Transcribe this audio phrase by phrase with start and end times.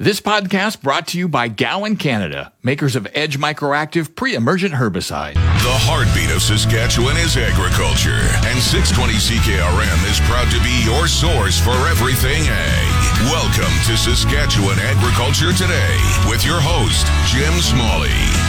[0.00, 5.34] This podcast brought to you by Gowan Canada, makers of Edge Microactive pre-emergent herbicide.
[5.34, 11.58] The heartbeat of Saskatchewan is agriculture, and 620 CKRM is proud to be your source
[11.58, 12.90] for everything ag.
[13.26, 15.98] Welcome to Saskatchewan Agriculture Today
[16.30, 18.47] with your host, Jim Smalley.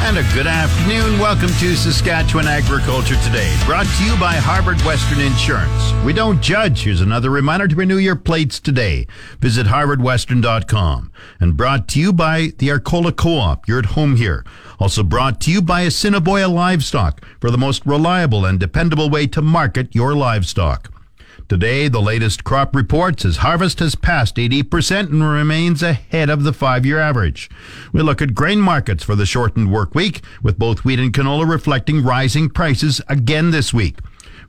[0.00, 1.18] And a good afternoon.
[1.18, 5.92] Welcome to Saskatchewan Agriculture Today, brought to you by Harvard Western Insurance.
[6.04, 6.84] We don't judge.
[6.84, 9.06] Here's another reminder to renew your plates today.
[9.40, 11.12] Visit harvardwestern.com.
[11.40, 13.68] And brought to you by the Arcola Co-op.
[13.68, 14.46] You're at home here.
[14.78, 19.42] Also brought to you by Assiniboia Livestock for the most reliable and dependable way to
[19.42, 20.90] market your livestock.
[21.48, 26.52] Today, the latest crop report says harvest has passed 80% and remains ahead of the
[26.52, 27.48] five year average.
[27.90, 31.50] We look at grain markets for the shortened work week, with both wheat and canola
[31.50, 34.00] reflecting rising prices again this week.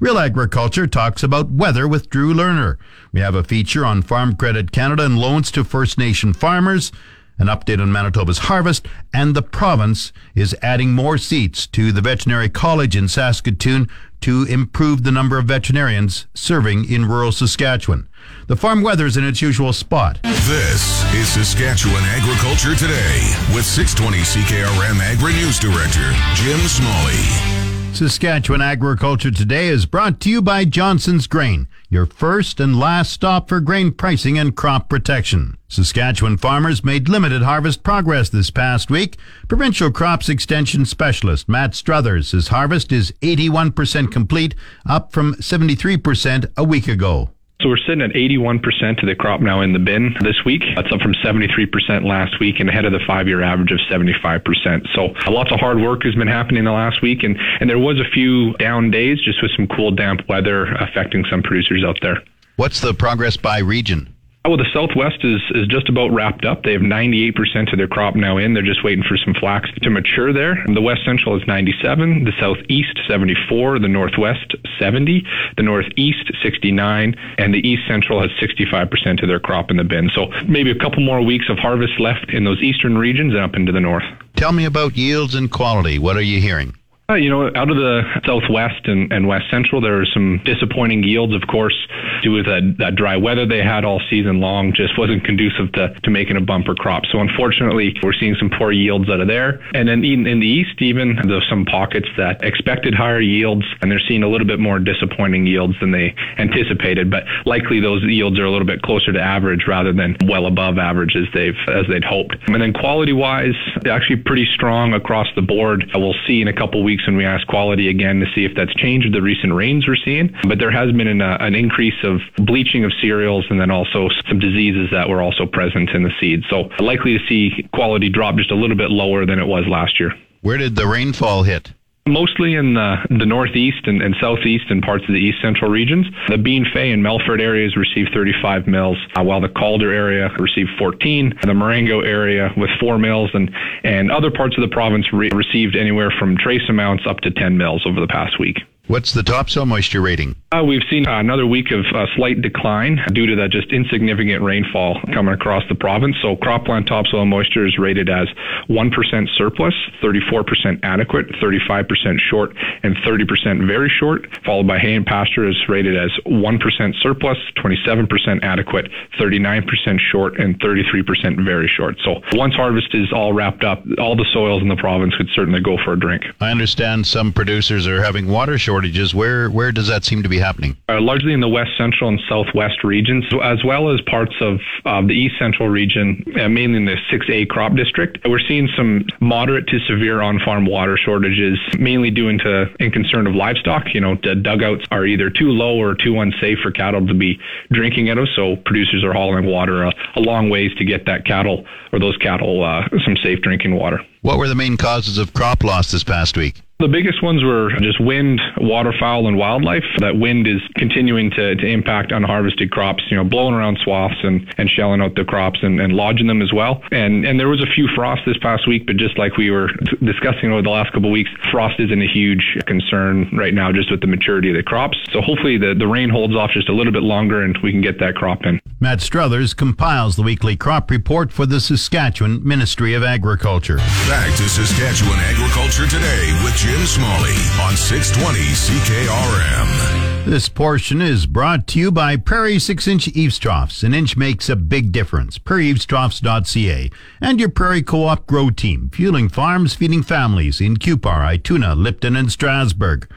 [0.01, 2.75] Real Agriculture talks about weather with Drew Lerner.
[3.13, 6.91] We have a feature on Farm Credit Canada and loans to First Nation farmers
[7.39, 12.49] an update on Manitoba's harvest, and the province is adding more seats to the Veterinary
[12.49, 13.89] College in Saskatoon
[14.21, 18.07] to improve the number of veterinarians serving in rural Saskatchewan.
[18.47, 20.19] The farm weather is in its usual spot.
[20.23, 27.69] This is Saskatchewan Agriculture Today with 620 CKRM Agri News Director Jim Smalley.
[27.93, 33.49] Saskatchewan Agriculture Today is brought to you by Johnson's Grain, your first and last stop
[33.49, 35.57] for grain pricing and crop protection.
[35.67, 39.17] Saskatchewan farmers made limited harvest progress this past week.
[39.47, 44.53] Provincial Crops Extension Specialist Matt Struthers says harvest is 81% complete,
[44.87, 47.31] up from 73% a week ago.
[47.61, 48.63] So we're sitting at 81%
[49.01, 50.63] of the crop now in the bin this week.
[50.77, 54.87] That's up from 73% last week and ahead of the five-year average of 75%.
[54.95, 57.99] So lots of hard work has been happening the last week, and, and there was
[57.99, 62.23] a few down days just with some cool, damp weather affecting some producers out there.
[62.55, 64.15] What's the progress by region?
[64.45, 66.63] Well, the Southwest is, is just about wrapped up.
[66.63, 68.53] They have 98% of their crop now in.
[68.53, 70.63] They're just waiting for some flax to mature there.
[70.73, 75.23] The West Central is 97, the Southeast 74, the Northwest 70,
[75.57, 80.09] the Northeast 69, and the East Central has 65% of their crop in the bin.
[80.15, 83.55] So maybe a couple more weeks of harvest left in those eastern regions and up
[83.55, 84.05] into the north.
[84.35, 85.99] Tell me about yields and quality.
[85.99, 86.78] What are you hearing?
[87.09, 91.01] Uh, you know, out of the southwest and, and west central, there are some disappointing
[91.01, 91.73] yields, of course,
[92.21, 95.89] due to that, that dry weather they had all season long, just wasn't conducive to,
[96.03, 97.03] to making a bumper crop.
[97.11, 99.59] So unfortunately, we're seeing some poor yields out of there.
[99.73, 103.89] And then in, in the east, even, there's some pockets that expected higher yields, and
[103.89, 107.09] they're seeing a little bit more disappointing yields than they anticipated.
[107.09, 110.77] But likely those yields are a little bit closer to average rather than well above
[110.77, 112.37] average as they've as they'd hoped.
[112.49, 113.55] And then quality wise,
[113.89, 115.89] actually pretty strong across the board.
[115.95, 118.55] We'll see in a couple weeks weeks when we ask quality again to see if
[118.55, 120.35] that's changed with the recent rains we're seeing.
[120.47, 124.09] But there has been an, uh, an increase of bleaching of cereals and then also
[124.27, 126.43] some diseases that were also present in the seeds.
[126.49, 129.99] So likely to see quality drop just a little bit lower than it was last
[129.99, 130.13] year.
[130.41, 131.73] Where did the rainfall hit?
[132.09, 136.07] Mostly in the, the northeast and, and, southeast and parts of the east central regions.
[136.27, 141.39] The Bienfait and Melfort areas received 35 mils, uh, while the Calder area received 14.
[141.43, 143.51] The Marengo area with 4 mils, and,
[143.83, 147.57] and other parts of the province re- received anywhere from trace amounts up to 10
[147.57, 148.57] mils over the past week.
[148.89, 150.35] What's the topsoil moisture rating?
[150.51, 154.41] Uh, we've seen uh, another week of uh, slight decline due to that just insignificant
[154.41, 156.15] rainfall coming across the province.
[156.23, 158.27] So cropland topsoil moisture is rated as
[158.67, 158.89] 1%
[159.37, 165.55] surplus, 34% adequate, 35% short, and 30% very short, followed by hay and pasture is
[165.69, 168.89] rated as 1% surplus, 27% adequate,
[169.19, 171.95] 39% short, and 33% very short.
[172.03, 175.61] So once harvest is all wrapped up, all the soils in the province could certainly
[175.61, 176.23] go for a drink.
[176.41, 178.78] I understand some producers are having water shortages.
[179.13, 180.77] Where, where does that seem to be happening?
[180.87, 185.01] Uh, largely in the west central and southwest regions, as well as parts of uh,
[185.01, 188.19] the east central region, uh, mainly in the 6A crop district.
[188.25, 193.27] We're seeing some moderate to severe on farm water shortages, mainly due to in concern
[193.27, 193.93] of livestock.
[193.93, 197.39] You know, the dugouts are either too low or too unsafe for cattle to be
[197.71, 201.25] drinking out of, so producers are hauling water a, a long ways to get that
[201.25, 204.01] cattle or those cattle uh, some safe drinking water.
[204.21, 206.61] What were the main causes of crop loss this past week?
[206.79, 209.83] The biggest ones were just wind, waterfowl, and wildlife.
[209.97, 214.47] That wind is continuing to, to impact unharvested crops, you know, blowing around swaths and,
[214.57, 216.81] and shelling out the crops and, and lodging them as well.
[216.93, 219.67] And and there was a few frosts this past week, but just like we were
[220.01, 223.91] discussing over the last couple of weeks, frost isn't a huge concern right now just
[223.91, 224.97] with the maturity of the crops.
[225.11, 227.81] So hopefully the, the rain holds off just a little bit longer and we can
[227.81, 228.61] get that crop in.
[228.79, 233.79] Matt Struthers compiles the weekly crop report for the Saskatchewan Ministry of Agriculture.
[234.09, 240.25] Back to Saskatchewan Agriculture Today with Jim Smalley on 620 CKRM.
[240.25, 243.83] This portion is brought to you by Prairie 6 inch eaves troughs.
[243.83, 245.37] An inch makes a big difference.
[245.37, 246.89] PrairieEavesTroughs.ca
[247.21, 252.15] and your Prairie Co op Grow Team, fueling farms, feeding families in Cupar, Ituna, Lipton,
[252.15, 253.07] and Strasbourg.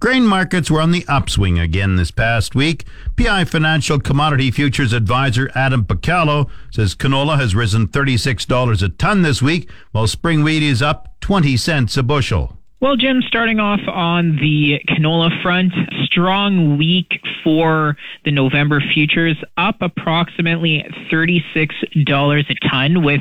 [0.00, 2.84] Grain markets were on the upswing again this past week.
[3.16, 9.42] PI Financial Commodity Futures Advisor Adam Picallo says canola has risen $36 a ton this
[9.42, 12.57] week, while spring wheat is up 20 cents a bushel.
[12.80, 15.72] Well, Jim, starting off on the canola front,
[16.04, 23.20] strong week for the November futures, up approximately $36 a ton, with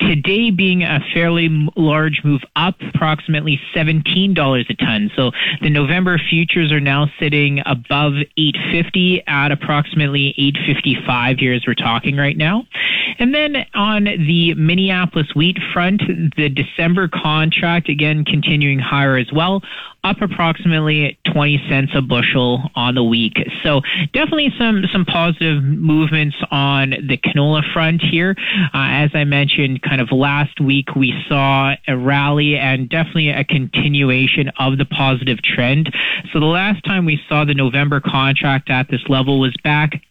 [0.00, 5.10] today being a fairly large move up, approximately $17 a ton.
[5.14, 11.74] So the November futures are now sitting above 850 at approximately 855 here as we're
[11.74, 12.66] talking right now.
[13.18, 16.00] And then on the Minneapolis wheat front,
[16.36, 19.60] the December contract, again, continuing higher as well,
[20.04, 23.34] up approximately 20 cents a bushel on the week.
[23.62, 23.80] So
[24.12, 28.36] definitely some, some positive movements on the canola front here.
[28.72, 33.44] Uh, as I mentioned, kind of last week, we saw a rally and definitely a
[33.44, 35.92] continuation of the positive trend.
[36.32, 40.02] So the last time we saw the November contract at this level was back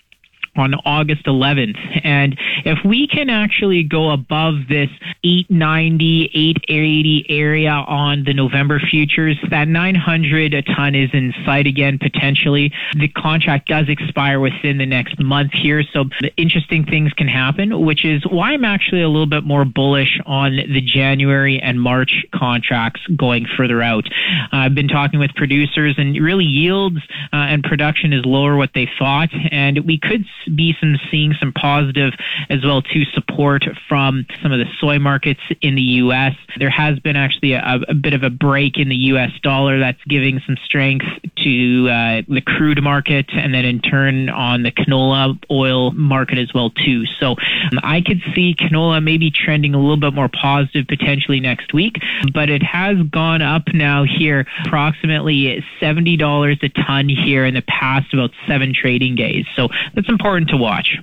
[0.56, 2.02] on August 11th.
[2.04, 4.90] And if we can actually go above this
[5.24, 11.98] 890, 880 area on the November futures, that 900 a ton is in sight again,
[11.98, 12.72] potentially.
[12.96, 15.84] The contract does expire within the next month here.
[15.84, 16.06] So
[16.38, 20.56] interesting things can happen, which is why I'm actually a little bit more bullish on
[20.56, 24.06] the January and March contracts going further out.
[24.52, 26.98] Uh, I've been talking with producers and really yields
[27.32, 29.30] uh, and production is lower what they thought.
[29.52, 32.14] And we could be some seeing some positive
[32.50, 36.34] as well to support from some of the soy markets in the U.S.
[36.58, 39.32] There has been actually a, a bit of a break in the U.S.
[39.42, 41.06] dollar that's giving some strength
[41.44, 46.54] to uh, the crude market, and then in turn on the canola oil market as
[46.54, 47.06] well too.
[47.20, 51.74] So um, I could see canola maybe trending a little bit more positive potentially next
[51.74, 51.96] week,
[52.34, 57.62] but it has gone up now here approximately seventy dollars a ton here in the
[57.64, 59.46] past about seven trading days.
[59.56, 60.98] So that's important to watch.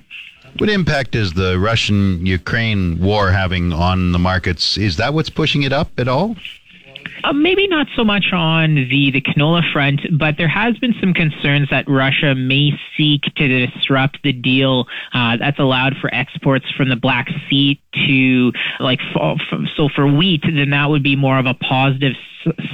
[0.57, 4.77] What impact is the Russian Ukraine war having on the markets?
[4.77, 6.35] Is that what's pushing it up at all?
[7.23, 11.13] Uh, maybe not so much on the, the canola front, but there has been some
[11.13, 16.89] concerns that Russia may seek to disrupt the deal uh, that's allowed for exports from
[16.89, 21.53] the Black Sea to like so for wheat, then that would be more of a
[21.53, 22.13] positive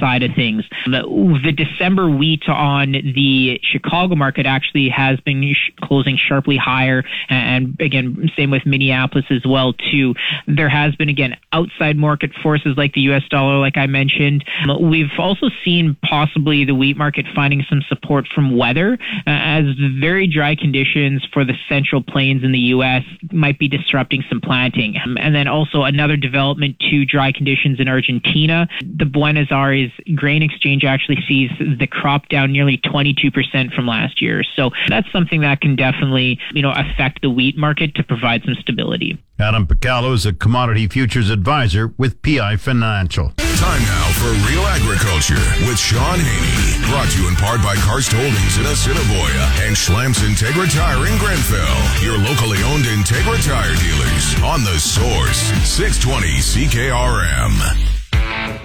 [0.00, 0.64] side of things.
[0.86, 1.02] The,
[1.44, 7.76] the, December wheat on the Chicago market actually has been sh- closing sharply higher, and
[7.80, 10.14] again, same with Minneapolis as well too.
[10.46, 13.22] There has been again outside market forces like the U.S.
[13.30, 14.37] dollar, like I mentioned.
[14.80, 19.64] We've also seen possibly the wheat market finding some support from weather, uh, as
[20.00, 23.02] very dry conditions for the central plains in the U.S.
[23.32, 27.88] might be disrupting some planting, um, and then also another development to dry conditions in
[27.88, 28.68] Argentina.
[28.80, 34.42] The Buenos Aires grain exchange actually sees the crop down nearly 22% from last year.
[34.56, 38.54] So that's something that can definitely, you know, affect the wheat market to provide some
[38.60, 39.18] stability.
[39.40, 43.32] Adam Picallo is a commodity futures advisor with PI Financial.
[43.58, 46.86] Time now for Real Agriculture with Shaun Haney.
[46.90, 51.18] Brought to you in part by Karst Holdings in Assiniboia and Schlamps Integra Tire in
[51.18, 52.02] Grenfell.
[52.02, 57.97] Your locally owned Integra Tire dealers on the source 620 CKRM.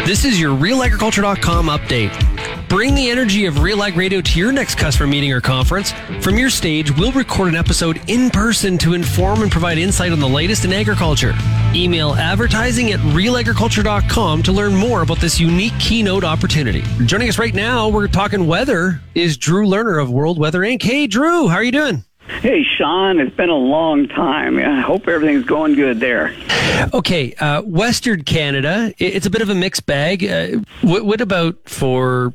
[0.06, 2.70] This is your RealAgriculture.com update.
[2.70, 5.92] Bring the energy of Real Ag Radio to your next customer meeting or conference.
[6.22, 10.20] From your stage, we'll record an episode in person to inform and provide insight on
[10.20, 11.34] the latest in agriculture.
[11.75, 16.84] Email advertising at realagriculture.com to learn more about this unique keynote opportunity.
[17.06, 20.82] Joining us right now, we're talking weather, is Drew Lerner of World Weather Inc.
[20.82, 22.04] Hey, Drew, how are you doing?
[22.27, 24.58] Hey, Shaun, it's been a long time.
[24.58, 26.34] I hope everything's going good there.
[26.94, 30.24] Okay, uh, Western Canada, it's a bit of a mixed bag.
[30.24, 32.34] Uh, what, what, about for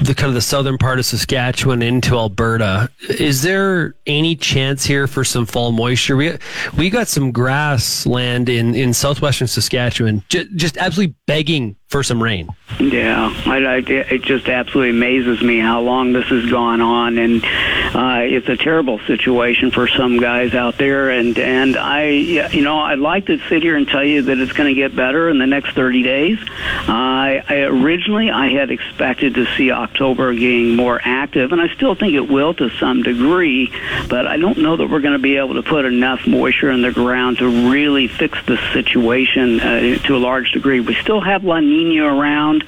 [0.00, 2.90] the kind of the southern part of Saskatchewan into Alberta.
[3.08, 6.16] Is there any chance here for some fall moisture?
[6.16, 6.36] We
[6.76, 12.48] we got some grassland in in southwestern Saskatchewan, just absolutely begging for some rain.
[12.80, 17.44] Yeah, I, I, it just absolutely amazes me how long this has gone on, and
[17.44, 21.10] uh, it's a terrible situation for some guys out there.
[21.10, 24.52] And and I, you know, I'd like to sit here and tell you that it's
[24.52, 26.38] going to get better in the next 30 days.
[26.48, 31.94] I, I originally I had expected to see October getting more active, and I still
[31.94, 33.70] think it will to some degree,
[34.08, 36.80] but I don't know that we're going to be able to put enough moisture in
[36.80, 40.80] the ground to really fix the situation uh, to a large degree.
[40.80, 42.64] We still have La Nina around,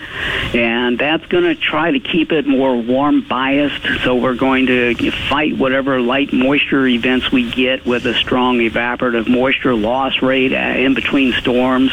[0.55, 3.83] and that's going to try to keep it more warm biased.
[4.03, 9.29] So we're going to fight whatever light moisture events we get with a strong evaporative
[9.29, 11.93] moisture loss rate uh, in between storms.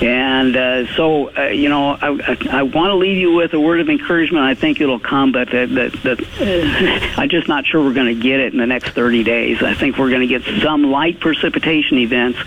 [0.00, 3.60] And uh, so, uh, you know, I, I, I want to leave you with a
[3.60, 4.44] word of encouragement.
[4.44, 8.20] I think it'll come, but that, that, uh, I'm just not sure we're going to
[8.20, 9.62] get it in the next 30 days.
[9.62, 12.38] I think we're going to get some light precipitation events,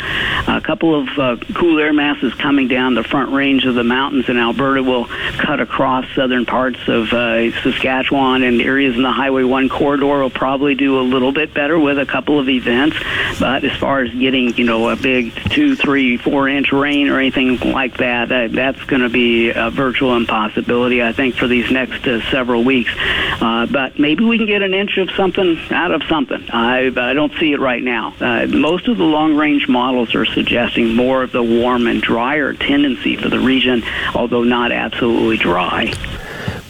[0.48, 4.30] a couple of uh, cool air masses coming down the front range of the mountains
[4.30, 5.06] in Alberta will
[5.38, 10.30] cut across southern parts of uh, Saskatchewan and areas in the Highway 1 corridor will
[10.30, 12.98] probably do a little bit better with a couple of events.
[13.40, 17.20] But as far as getting, you know, a big two, three, four inch rain or
[17.20, 22.08] anything like that, that's going to be a virtual impossibility, I think, for these next
[22.08, 22.92] uh, several weeks.
[22.98, 26.50] Uh, but maybe we can get an inch of something out of something.
[26.52, 28.14] I, I don't see it right now.
[28.20, 32.54] Uh, most of the long range models are suggesting more of the warm and drier
[32.54, 33.84] tendency for the region,
[34.14, 35.94] although not absolutely dry.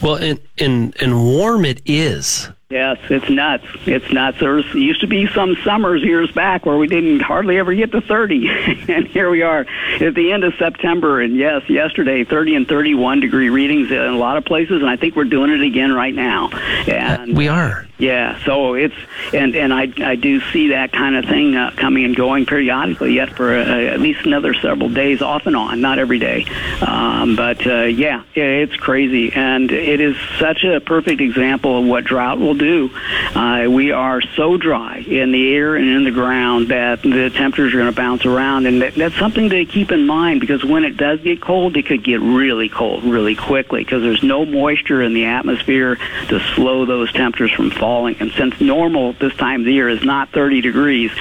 [0.02, 2.50] Well, and and and warm it is.
[2.72, 3.66] Yes, it's nuts.
[3.86, 4.40] It's nuts.
[4.40, 7.92] There was, used to be some summers years back where we didn't hardly ever get
[7.92, 8.48] to 30,
[8.88, 9.66] and here we are
[10.00, 11.20] at the end of September.
[11.20, 14.96] And yes, yesterday 30 and 31 degree readings in a lot of places, and I
[14.96, 16.50] think we're doing it again right now.
[16.88, 17.86] And we are.
[18.02, 18.96] Yeah, so it's
[19.32, 23.14] and and I I do see that kind of thing uh, coming and going periodically
[23.14, 26.48] yet for uh, at least another several days off and on, not every day,
[26.82, 32.04] um, but uh, yeah, it's crazy and it is such a perfect example of what
[32.04, 32.92] drought will do.
[33.36, 37.74] Uh, we are so dry in the air and in the ground that the temperatures
[37.74, 40.84] are going to bounce around, and that, that's something to keep in mind because when
[40.84, 45.02] it does get cold, it could get really cold really quickly because there's no moisture
[45.02, 45.96] in the atmosphere
[46.28, 48.18] to slow those temperatures from falling.
[48.20, 51.12] And since normal this time of the year is not 30 degrees,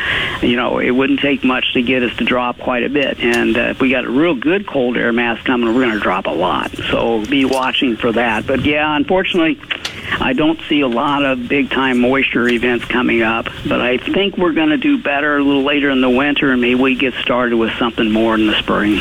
[0.42, 3.20] you know, it wouldn't take much to get us to drop quite a bit.
[3.20, 6.00] And uh, if we got a real good cold air mass coming, we're going to
[6.00, 6.70] drop a lot.
[6.90, 8.46] So be watching for that.
[8.46, 9.58] But yeah, unfortunately,
[10.18, 14.36] I don't see a lot of big time moisture events coming up, but I think
[14.36, 17.14] we're going to do better a little later in the winter, and maybe we get
[17.14, 19.00] started with something more in the spring.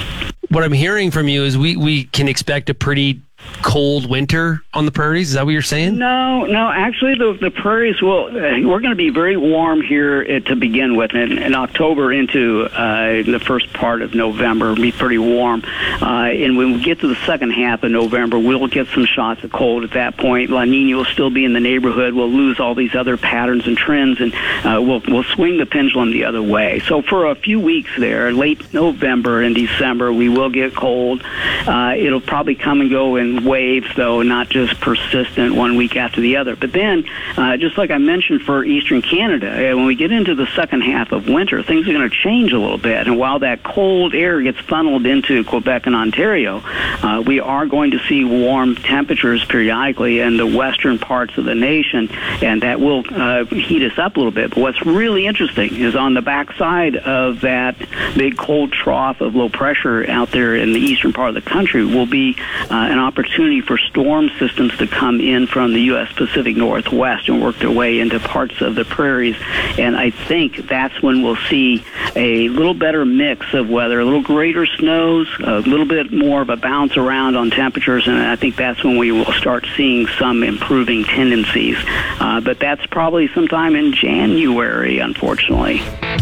[0.49, 3.21] What I'm hearing from you is we, we can expect a pretty
[3.61, 5.29] cold winter on the prairies?
[5.29, 5.97] Is that what you're saying?
[5.97, 6.69] No, no.
[6.69, 8.27] Actually, the the prairies will.
[8.27, 12.11] Uh, we're going to be very warm here uh, to begin with, in, in October
[12.11, 14.75] into uh, the first part of November.
[14.75, 15.63] Be pretty warm,
[16.01, 19.43] uh, and when we get to the second half of November, we'll get some shots
[19.43, 20.49] of cold at that point.
[20.49, 22.13] La Nina will still be in the neighborhood.
[22.13, 26.11] We'll lose all these other patterns and trends, and uh, we'll we'll swing the pendulum
[26.11, 26.79] the other way.
[26.79, 31.23] So for a few weeks there, late November and December, we will get cold.
[31.25, 36.21] Uh, it'll probably come and go in waves, though, not just persistent one week after
[36.21, 36.55] the other.
[36.55, 37.05] But then,
[37.37, 40.81] uh, just like I mentioned for eastern Canada, uh, when we get into the second
[40.81, 43.07] half of winter, things are going to change a little bit.
[43.07, 47.91] And while that cold air gets funneled into Quebec and Ontario, uh, we are going
[47.91, 52.09] to see warm temperatures periodically in the western parts of the nation,
[52.41, 54.49] and that will uh, heat us up a little bit.
[54.49, 57.77] But what's really interesting is on the backside of that
[58.15, 61.85] big cold trough of low pressure out there in the eastern part of the country
[61.85, 66.11] will be uh, an opportunity opportunity for storm systems to come in from the U.S.
[66.13, 69.35] Pacific Northwest and work their way into parts of the prairies.
[69.77, 71.83] And I think that's when we'll see
[72.15, 76.49] a little better mix of weather, a little greater snows, a little bit more of
[76.49, 80.43] a bounce around on temperatures, and I think that's when we will start seeing some
[80.43, 81.77] improving tendencies.
[82.19, 85.81] Uh, but that's probably sometime in January, unfortunately.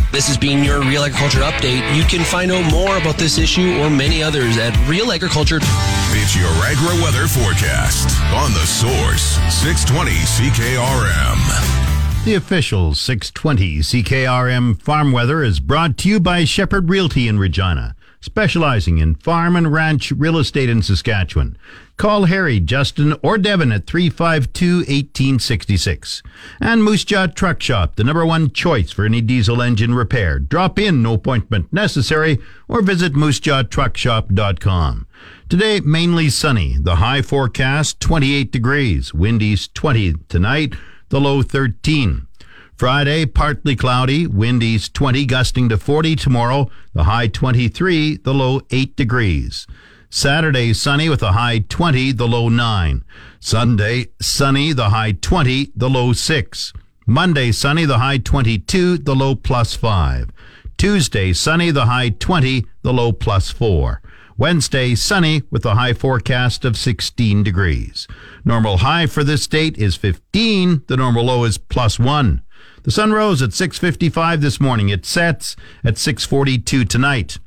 [0.10, 1.96] This has been your Real Agriculture Update.
[1.96, 5.60] You can find out more about this issue or many others at Real Agriculture.
[5.62, 12.24] It's your agro weather forecast on the Source 620 CKRM.
[12.24, 17.98] The official 620 CKRM farm weather is brought to you by Shepherd Realty in Regina
[18.20, 21.58] specializing in farm and ranch real estate in Saskatchewan.
[21.98, 26.22] Call Harry, Justin, or Devin at 352 1866.
[26.62, 30.38] And Moose Jaw Truck Shop, the number one choice for any diesel engine repair.
[30.38, 32.38] Drop in, no appointment necessary,
[32.68, 35.08] or visit moosejawtruckshop.com.
[35.50, 36.78] Today, mainly sunny.
[36.80, 39.12] The high forecast 28 degrees.
[39.12, 40.76] Wind east 20 tonight,
[41.10, 42.28] the low 13.
[42.76, 48.62] Friday, partly cloudy, wind east 20, gusting to 40 tomorrow, the high 23, the low
[48.70, 49.66] 8 degrees.
[50.10, 53.04] Saturday, sunny with a high 20, the low 9.
[53.40, 56.74] Sunday, sunny, the high 20, the low 6.
[57.06, 60.30] Monday, sunny, the high 22, the low plus 5.
[60.78, 64.02] Tuesday, sunny, the high 20, the low plus 4.
[64.38, 68.08] Wednesday, sunny with a high forecast of 16 degrees.
[68.46, 70.84] Normal high for this date is 15.
[70.88, 72.42] The normal low is plus 1.
[72.84, 74.90] The sun rose at 6:55 this morning.
[74.90, 77.40] It sets at 6:42 tonight.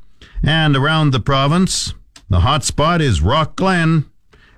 [0.42, 1.94] And around the province,
[2.30, 4.06] the hot spot is Rockglen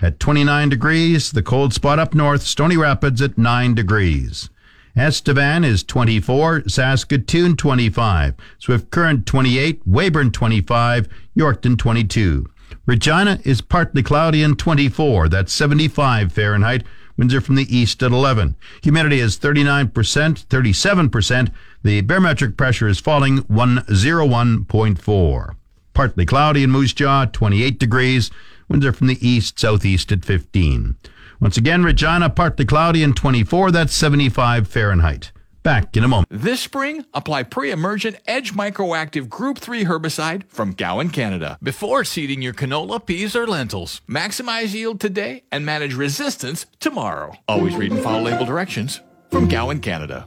[0.00, 1.32] at 29 degrees.
[1.32, 4.50] The cold spot up north, Stony Rapids at 9 degrees.
[4.94, 12.46] Estevan is 24, Saskatoon 25, Swift Current 28, Weyburn 25, Yorkton 22.
[12.84, 16.84] Regina is partly cloudy and 24, that's 75 Fahrenheit.
[17.16, 18.54] Winds are from the east at 11.
[18.82, 21.50] Humidity is 39%, 37%.
[21.82, 25.54] The barometric pressure is falling 101.4.
[25.94, 28.30] Partly cloudy in Moose Jaw, 28 degrees.
[28.68, 30.96] Winds are from the east southeast at 15.
[31.40, 33.70] Once again, Regina, partly cloudy and 24.
[33.70, 35.32] That's 75 Fahrenheit.
[35.62, 36.28] Back in a moment.
[36.30, 42.52] This spring, apply pre-emergent Edge Microactive Group 3 herbicide from Gowan, Canada, before seeding your
[42.52, 44.00] canola, peas, or lentils.
[44.08, 47.34] Maximize yield today and manage resistance tomorrow.
[47.46, 50.26] Always read and follow label directions from Gowan, Canada.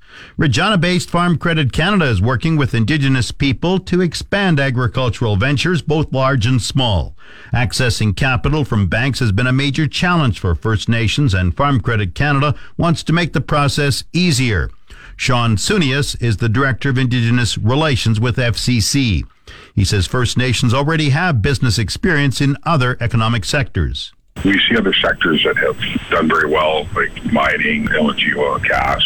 [0.37, 6.11] Regina based Farm Credit Canada is working with Indigenous people to expand agricultural ventures, both
[6.13, 7.15] large and small.
[7.53, 12.15] Accessing capital from banks has been a major challenge for First Nations, and Farm Credit
[12.15, 14.69] Canada wants to make the process easier.
[15.15, 19.23] Sean Sunius is the Director of Indigenous Relations with FCC.
[19.75, 24.13] He says First Nations already have business experience in other economic sectors.
[24.43, 25.77] We see other sectors that have
[26.09, 29.03] done very well, like mining, LNG, oil gas.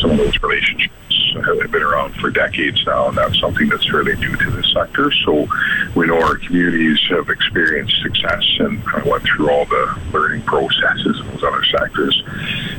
[0.00, 0.94] Some of those relationships
[1.42, 5.10] have been around for decades now, and that's something that's fairly new to this sector.
[5.24, 5.48] So
[5.94, 10.42] we know our communities have experienced success and kind of went through all the learning
[10.42, 12.22] processes in those other sectors.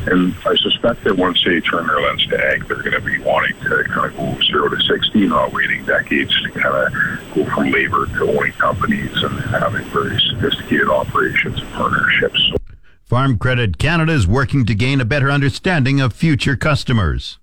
[0.08, 3.19] And I suspect that once they turn their lens to ag, they're going to be
[3.19, 7.45] wanting to kind of go zero to 60, not waiting decades to kind of go
[7.54, 12.39] from labor to owning companies and having very sophisticated operations and partnerships.
[12.52, 12.58] So
[13.04, 17.39] Farm Credit Canada is working to gain a better understanding of future customers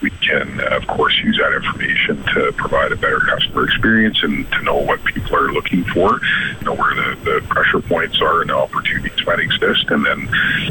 [0.00, 4.50] we can, uh, of course, use that information to provide a better customer experience and
[4.52, 6.20] to know what people are looking for,
[6.62, 10.28] know where the, the pressure points are and the opportunities might exist, and then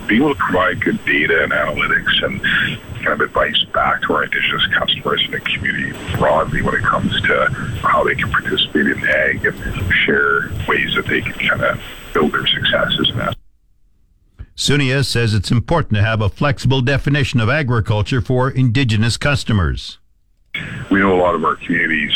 [0.08, 2.41] being able to provide good data and analytics and
[3.04, 7.21] kind of advice back to our Indigenous customers in the community broadly when it comes
[7.21, 7.47] to
[7.82, 11.82] how they can participate in ag and share ways that they can kind of
[12.13, 13.38] build their successes in that.
[14.56, 20.00] Sunia says it's important to have a flexible definition of agriculture for Indigenous customers.
[20.89, 22.12] We know a lot of our communities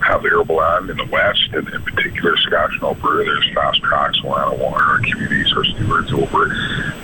[0.00, 3.24] have the arable land in the west, and in particular, Saskatchewan, Alberta.
[3.24, 4.82] There's fast tracks, water.
[4.82, 6.54] Our communities are stewards over,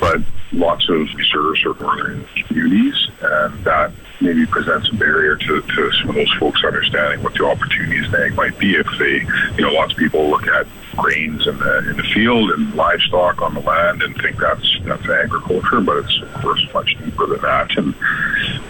[0.01, 5.93] but lots of reserves are northern communities, and that maybe presents a barrier to, to
[5.93, 9.21] some of those folks understanding what the opportunities in might be if they,
[9.57, 10.67] you know, lots of people look at
[10.97, 15.09] grains in the in the field and livestock on the land and think that's that's
[15.09, 17.77] agriculture, but it's of course much deeper than that.
[17.77, 17.95] And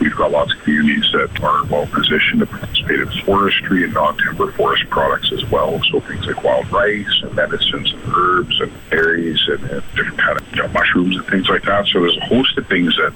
[0.05, 4.53] we've got lots of communities that are well positioned to participate in forestry and non-timber
[4.53, 5.81] forest products as well.
[5.90, 10.38] So things like wild rice and medicines and herbs and berries and, and different kind
[10.38, 11.87] of you know, mushrooms and things like that.
[11.87, 13.14] So there's a host of things that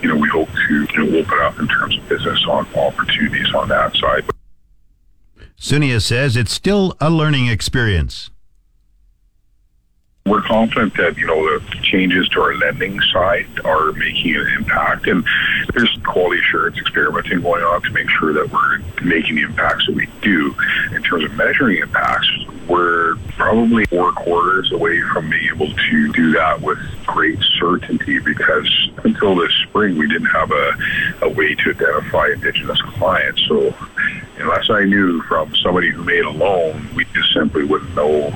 [0.00, 3.52] you know we hope to you know, open up in terms of business on opportunities
[3.52, 4.24] on that side.
[5.60, 8.30] Sunia says it's still a learning experience
[10.26, 15.06] we're confident that you know the changes to our lending side are making an impact,
[15.06, 15.24] and
[15.74, 19.94] there's quality assurance experimenting going on to make sure that we're making the impacts that
[19.94, 20.54] we do.
[20.94, 22.30] In terms of measuring impacts,
[22.68, 28.90] we're probably four quarters away from being able to do that with great certainty because
[29.04, 30.76] until this spring we didn't have a,
[31.22, 33.42] a way to identify Indigenous clients.
[33.48, 33.74] So
[34.38, 38.30] unless I knew from somebody who made a loan, we just simply wouldn't know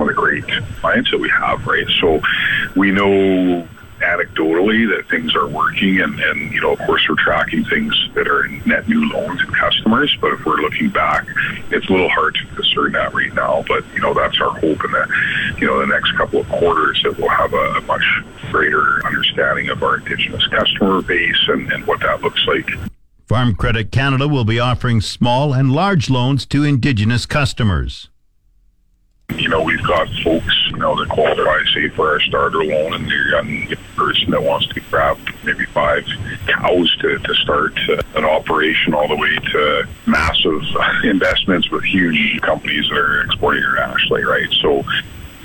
[0.00, 0.46] some of the great
[0.80, 1.86] clients that we have, right?
[2.00, 2.20] So
[2.74, 3.68] we know
[4.00, 8.26] anecdotally that things are working and, and you know of course we're tracking things that
[8.26, 11.26] are net new loans and customers but if we're looking back
[11.70, 13.62] it's a little hard to discern that right now.
[13.68, 17.02] But you know that's our hope in the you know the next couple of quarters
[17.02, 18.04] that we'll have a, a much
[18.50, 22.70] greater understanding of our indigenous customer base and, and what that looks like.
[23.28, 28.09] Farm Credit Canada will be offering small and large loans to Indigenous customers
[29.38, 33.08] you know, we've got folks, you know, that qualify, say, for our starter loan, and
[33.08, 36.06] they're a person that wants to grab maybe five
[36.46, 40.62] cows to, to start uh, an operation all the way to massive
[41.04, 44.50] investments with huge companies that are exporting internationally, right?
[44.60, 44.84] So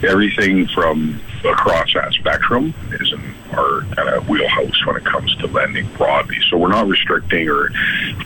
[0.03, 5.47] everything from across that spectrum is in our kind of wheelhouse when it comes to
[5.47, 6.37] lending broadly.
[6.49, 7.69] So we're not restricting or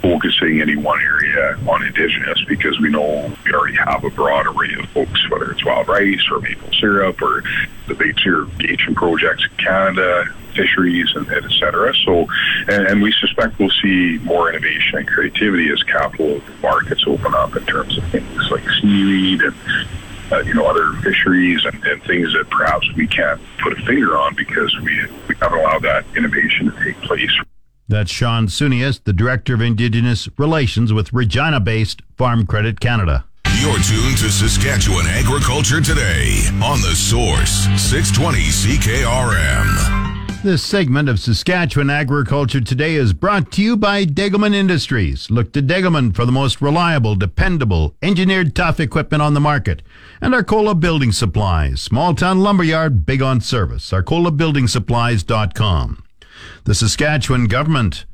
[0.02, 4.74] focusing any one area on Indigenous because we know we already have a broad array
[4.80, 7.44] of folks, whether it's wild rice or maple syrup or
[7.88, 11.94] the big irrigation projects in Canada, fisheries, and, and et cetera.
[12.06, 12.28] So,
[12.68, 17.56] and, and, we suspect we'll see more innovation and creativity as capital markets open up
[17.56, 19.56] in terms of things like seaweed and
[20.32, 24.18] uh, you know, other fisheries and, and, things that perhaps we can't put a finger
[24.18, 27.32] on because we, we haven't allowed that innovation to take place.
[27.88, 33.26] That's Sean Sunius, the Director of Indigenous Relations with Regina based Farm Credit Canada.
[33.60, 39.99] You're tuned to Saskatchewan Agriculture Today on The Source, 620 CKRM.
[40.42, 45.30] This segment of Saskatchewan Agriculture Today is brought to you by Degelman Industries.
[45.30, 49.82] Look to Degelman for the most reliable, dependable, engineered tough equipment on the market.
[50.22, 53.92] And Arcola Building Supplies, small town lumberyard, big on service.
[53.92, 56.04] ArcolaBuildingSupplies.com.
[56.64, 58.06] The Saskatchewan government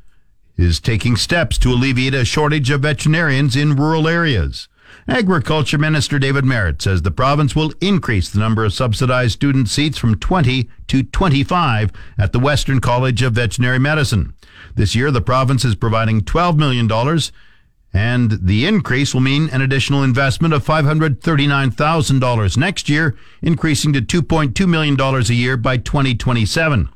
[0.57, 4.67] is taking steps to alleviate a shortage of veterinarians in rural areas.
[5.07, 9.97] Agriculture Minister David Marit says the province will increase the number of subsidized student seats
[9.97, 14.33] from 20 to 25 at the Western College of Veterinary Medicine.
[14.75, 16.89] This year, the province is providing $12 million,
[17.93, 24.67] and the increase will mean an additional investment of $539,000 next year, increasing to $2.2
[24.67, 26.89] million a year by 2027.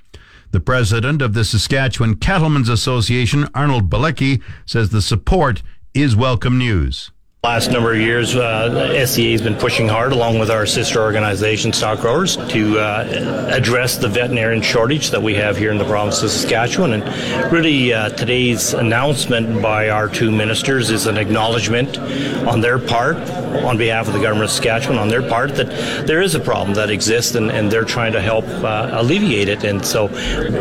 [0.52, 5.62] The president of the Saskatchewan Cattlemen's Association, Arnold Balicki, says the support
[5.94, 7.12] is welcome news.
[7.42, 12.02] Last number of years, uh, has been pushing hard, along with our sister organization, Stock
[12.02, 16.32] Growers, to uh, address the veterinarian shortage that we have here in the province of
[16.32, 16.92] Saskatchewan.
[16.92, 21.98] And really, uh, today's announcement by our two ministers is an acknowledgement
[22.46, 23.16] on their part,
[23.64, 26.76] on behalf of the government of Saskatchewan, on their part, that there is a problem
[26.76, 29.64] that exists and, and they're trying to help uh, alleviate it.
[29.64, 30.08] And so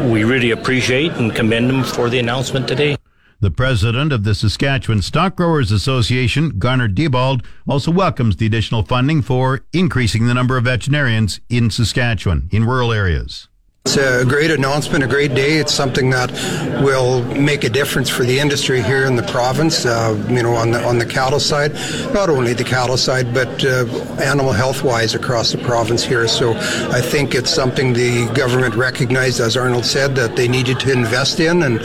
[0.09, 2.97] we really appreciate and commend them for the announcement today.
[3.40, 9.22] The president of the Saskatchewan Stock Growers Association, Garner Deobald, also welcomes the additional funding
[9.22, 13.46] for increasing the number of veterinarians in Saskatchewan in rural areas.
[13.88, 15.57] It's a great announcement, a great day.
[15.57, 16.31] It's something that
[16.85, 19.87] will make a difference for the industry here in the province.
[19.87, 21.72] Uh, you know, on the on the cattle side,
[22.12, 23.87] not only the cattle side, but uh,
[24.20, 26.29] animal health wise across the province here.
[26.29, 26.53] So
[26.92, 31.40] I think it's something the government recognized, as Arnold said, that they needed to invest
[31.40, 31.62] in.
[31.62, 31.81] And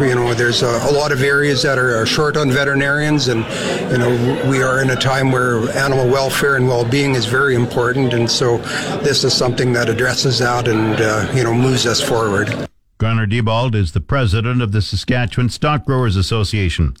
[0.00, 3.44] you know, there's a, a lot of areas that are, are short on veterinarians, and
[3.92, 8.14] you know, we are in a time where animal welfare and well-being is very important.
[8.14, 8.56] And so
[9.04, 12.68] this is something that addresses that and uh, you know, moves us forward.
[12.98, 16.94] Garner Deobald is the president of the Saskatchewan Stock Growers Association.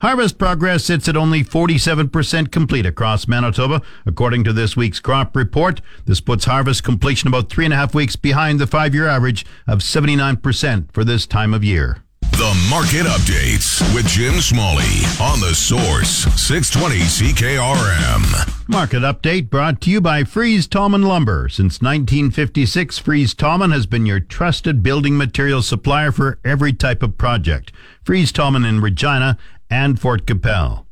[0.00, 5.80] Harvest progress sits at only 47% complete across Manitoba, according to this week's crop report.
[6.06, 9.44] This puts harvest completion about three and a half weeks behind the five year average
[9.66, 12.04] of 79% for this time of year.
[12.40, 18.66] The Market Updates with Jim Smalley on the Source 620 CKRM.
[18.66, 21.50] Market Update brought to you by Fries Tallman Lumber.
[21.50, 27.18] Since 1956, Fries Tallman has been your trusted building material supplier for every type of
[27.18, 27.72] project.
[28.02, 29.36] Fries Tallman in Regina
[29.68, 30.86] and Fort Qu'Appelle.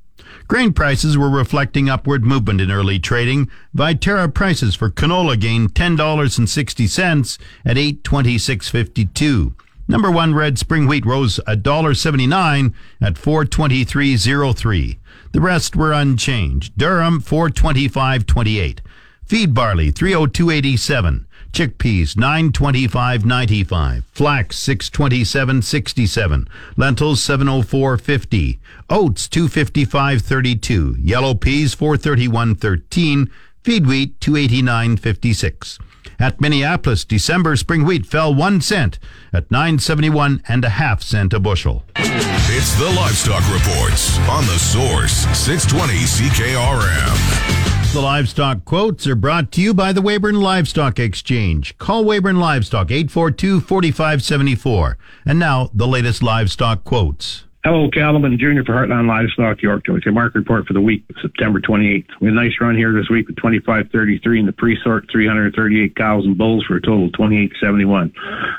[0.48, 3.48] Grain prices were reflecting upward movement in early trading.
[3.74, 9.54] Viterra prices for canola gained $10.60 at 826.52.
[9.90, 14.98] Number one red spring wheat rose $1.79 at 423.03.
[15.32, 16.76] The rest were unchanged.
[16.76, 18.80] Durum 425.28.
[19.24, 21.24] Feed barley 302.87.
[21.52, 24.04] Chickpeas 925.95.
[24.12, 26.46] Flax 627.67.
[26.76, 28.58] Lentils 704.50.
[28.90, 30.96] Oats 255.32.
[31.00, 33.30] Yellow peas 431.13.
[33.62, 35.78] Feed wheat 289.56.
[36.18, 38.98] At Minneapolis, December spring wheat fell 1 cent
[39.32, 41.84] at 971 and a half cent a bushel.
[41.96, 47.92] It's the Livestock Reports on the Source 620 CKRM.
[47.92, 51.76] The livestock quotes are brought to you by the Weyburn Livestock Exchange.
[51.78, 54.98] Call Weyburn Livestock 842 4574.
[55.24, 57.44] And now, the latest livestock quotes.
[57.70, 58.64] Hello, Cattleman Jr.
[58.64, 59.98] for Heartland Livestock, Yorkton.
[59.98, 62.06] It's a market report for the week, of September 28th.
[62.18, 66.24] We had a nice run here this week with 25.33 in the pre-sort, 338 cows
[66.24, 68.14] and bulls for a total of 28.71.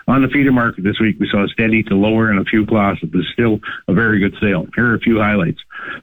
[0.07, 2.67] On the feeder market this week, we saw a steady to lower in a few
[2.67, 4.67] classes, but still a very good sale.
[4.75, 5.59] Here are a few highlights.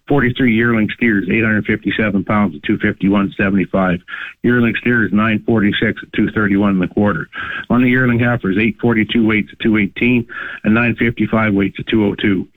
[0.09, 4.03] 43 yearling steers, 857 pounds at 251.75.
[4.43, 7.29] Yearling steers, 946 at 231 and a quarter.
[7.71, 10.27] On the yearling heifers, 842 weights at 218
[10.65, 12.49] and 955 weights at 202.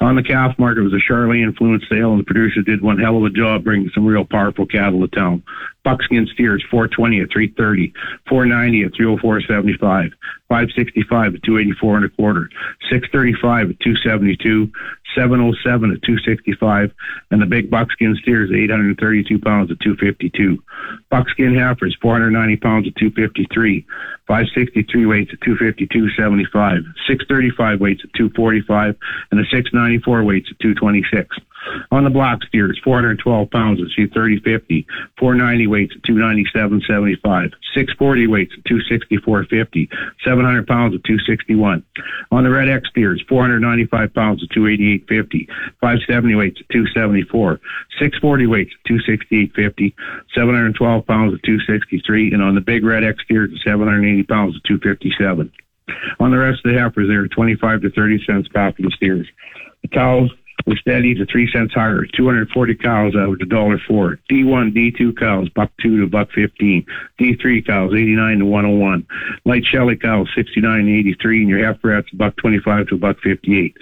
[0.00, 2.98] On the calf market, it was a Charolais influenced sale, and the producer did one
[2.98, 5.42] hell of a job bringing some real powerful cattle to town.
[5.82, 7.92] Buckskin steers, 420 at 330,
[8.28, 10.12] 490 at 304.75,
[10.48, 12.50] 565 at 284 and a quarter,
[12.90, 14.70] 635 at 272,
[15.14, 16.92] 707 at 265,
[17.30, 20.62] and the big buckskin steer is 832 pounds at 252.
[21.10, 23.86] Buckskin heifers, 490 pounds at 253,
[24.26, 28.96] 563 weights at 252.75, 635 weights at 245,
[29.30, 31.36] and the 694 weights at 226.
[31.90, 34.86] On the block steers, 412 pounds at 230.50,
[35.18, 37.20] 490 weights at 297.75,
[37.74, 39.88] 640 weights at 264.50,
[40.24, 41.84] 700 pounds at 261.
[42.30, 45.46] On the red X steers, 495 pounds at 288.50,
[45.80, 47.60] 570 weights at 274,
[47.98, 49.94] 640 weights at 268.50,
[50.34, 55.52] 712 pounds at 263, and on the big red X steers, 780 pounds at 257.
[56.20, 58.90] On the rest of the heifers, they are 25 to 30 cents pound for the
[58.90, 59.26] steers.
[59.82, 60.30] The cows,
[60.66, 62.04] was steady to three cents higher.
[62.06, 64.18] 240 cows average a dollar four.
[64.30, 66.84] D1, D2 cows, buck two to buck 15.
[67.18, 69.06] D3 cows, 89 to 101.
[69.44, 73.76] Light Shelly cows, 69 to 83, and your half brats, buck 25 to buck 58.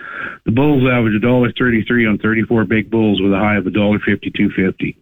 [0.45, 3.71] The bulls average a dollar 33 on 34 big bulls with a high of a
[3.71, 4.97] dollar 52.50.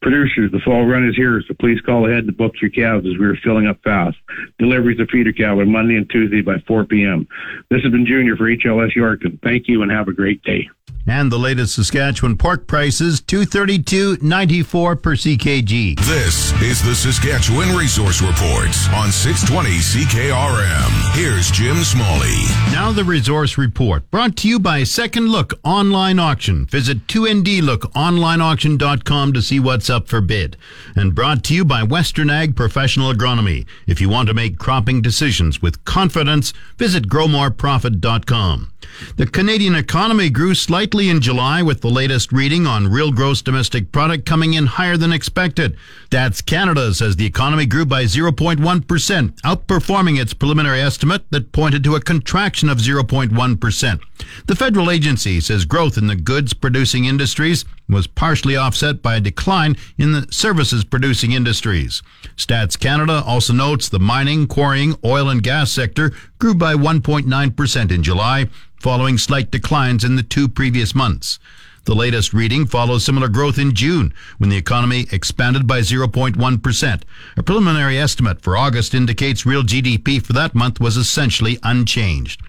[0.00, 3.18] Producers, the fall run is here, so please call ahead to book your calves as
[3.18, 4.16] we are filling up fast.
[4.58, 7.26] Deliveries of feeder cow are Monday and Tuesday by 4 p.m.
[7.70, 9.40] This has been Junior for HLS Yorkton.
[9.42, 10.68] Thank you and have a great day.
[11.06, 15.98] And the latest Saskatchewan pork prices, 232.94 per CKG.
[15.98, 21.16] This is the Saskatchewan Resource Report on 620 CKRM.
[21.16, 22.44] Here's Jim Smalley.
[22.70, 26.66] Now the Resource Report, brought to you by Second Look Online Auction.
[26.66, 30.56] Visit 2ndlookonlineauction.com to see what's up for bid.
[30.94, 33.66] And brought to you by Western Ag Professional Agronomy.
[33.88, 38.68] If you want to make cropping decisions with confidence, visit growmoreprofit.com.
[39.16, 43.92] The Canadian economy grew slightly in July with the latest reading on real gross domestic
[43.92, 45.76] product coming in higher than expected.
[46.10, 48.60] Stats Canada says the economy grew by 0.1%,
[49.42, 54.00] outperforming its preliminary estimate that pointed to a contraction of 0.1%.
[54.46, 59.20] The federal agency says growth in the goods producing industries was partially offset by a
[59.20, 62.02] decline in the services producing industries.
[62.36, 68.02] Stats Canada also notes the mining, quarrying, oil and gas sector grew by 1.9% in
[68.02, 68.48] July,
[68.82, 71.38] following slight declines in the two previous months.
[71.84, 77.02] The latest reading follows similar growth in June, when the economy expanded by 0.1%.
[77.36, 82.42] A preliminary estimate for August indicates real GDP for that month was essentially unchanged.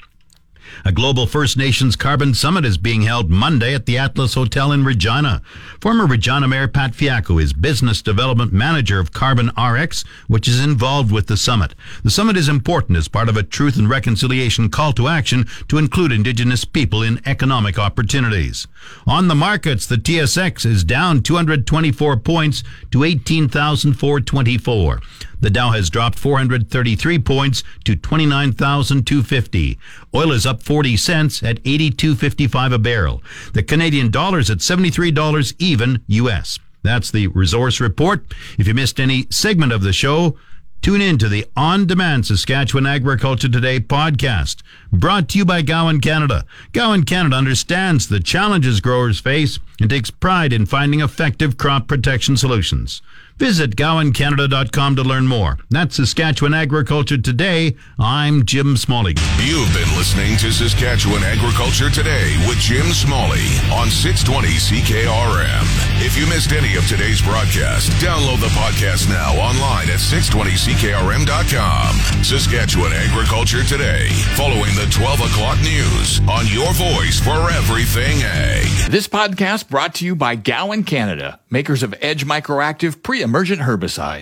[0.86, 4.84] A global First Nations Carbon Summit is being held Monday at the Atlas Hotel in
[4.84, 5.42] Regina.
[5.80, 11.12] Former Regina Mayor Pat Fiacco is Business Development Manager of Carbon RX, which is involved
[11.12, 11.74] with the summit.
[12.04, 15.78] The summit is important as part of a truth and reconciliation call to action to
[15.78, 18.68] include Indigenous people in economic opportunities.
[19.08, 25.02] On the markets, the TSX is down 224 points to 18,424.
[25.44, 29.78] The Dow has dropped 433 points to 29,250.
[30.16, 33.22] Oil is up 40 cents at 82.55 a barrel.
[33.52, 36.60] The Canadian dollar is at $73 even US.
[36.82, 38.24] That's the resource report.
[38.58, 40.38] If you missed any segment of the show,
[40.84, 46.02] Tune in to the On Demand Saskatchewan Agriculture Today podcast, brought to you by Gowan
[46.02, 46.44] Canada.
[46.74, 52.36] Gowan Canada understands the challenges growers face and takes pride in finding effective crop protection
[52.36, 53.02] solutions.
[53.38, 55.58] Visit GowanCanada.com to learn more.
[55.70, 57.76] That's Saskatchewan Agriculture Today.
[58.00, 59.16] I'm Jim Smalley.
[59.42, 63.44] You've been listening to Saskatchewan Agriculture Today with Jim Smalley
[63.74, 65.66] on 620 CKRM.
[66.06, 72.24] If you missed any of today's broadcast, download the podcast now online at 620CKRM.com.
[72.24, 78.92] Saskatchewan Agriculture Today, following the 12 o'clock news on your voice for everything ag.
[78.92, 84.22] This podcast brought to you by Gowan Canada, makers of Edge Microactive pre-emergent herbicide.